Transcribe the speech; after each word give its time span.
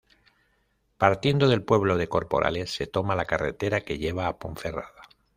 Partiendo 0.97 1.47
del 1.47 1.63
pueblo 1.63 1.95
de 1.95 2.07
Corporales, 2.09 2.73
se 2.73 2.87
toma 2.87 3.13
la 3.15 3.25
carretera 3.25 3.81
que 3.81 3.99
lleva 3.99 4.25
a 4.25 4.39
Ponferrada. 4.39 5.03